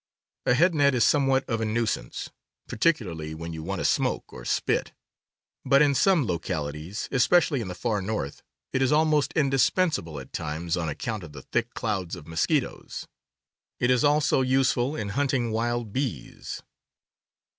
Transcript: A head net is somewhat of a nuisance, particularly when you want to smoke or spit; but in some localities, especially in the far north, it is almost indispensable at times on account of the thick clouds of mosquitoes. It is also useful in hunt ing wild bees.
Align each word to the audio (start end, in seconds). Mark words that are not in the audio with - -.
A 0.47 0.55
head 0.55 0.73
net 0.73 0.95
is 0.95 1.03
somewhat 1.03 1.47
of 1.47 1.61
a 1.61 1.65
nuisance, 1.65 2.31
particularly 2.67 3.35
when 3.35 3.53
you 3.53 3.61
want 3.61 3.81
to 3.81 3.85
smoke 3.85 4.33
or 4.33 4.43
spit; 4.45 4.93
but 5.63 5.83
in 5.83 5.93
some 5.93 6.25
localities, 6.25 7.07
especially 7.11 7.61
in 7.61 7.67
the 7.67 7.75
far 7.75 8.01
north, 8.01 8.41
it 8.73 8.81
is 8.81 8.91
almost 8.91 9.31
indispensable 9.33 10.19
at 10.19 10.33
times 10.33 10.75
on 10.75 10.89
account 10.89 11.21
of 11.21 11.33
the 11.33 11.43
thick 11.43 11.75
clouds 11.75 12.15
of 12.15 12.25
mosquitoes. 12.25 13.07
It 13.79 13.91
is 13.91 14.03
also 14.03 14.41
useful 14.41 14.95
in 14.95 15.09
hunt 15.09 15.35
ing 15.35 15.51
wild 15.51 15.93
bees. 15.93 16.63